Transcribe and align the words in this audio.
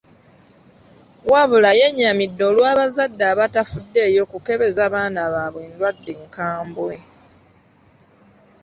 Wabula 1.31 1.69
yennyamidde 1.79 2.43
olw'abazadde 2.49 3.23
abatafuddeyo 3.33 4.23
kukebeza 4.31 4.83
baana 4.93 5.23
baabwe 5.33 5.63
ndwadde 5.69 6.11
nkambwe. 6.25 6.95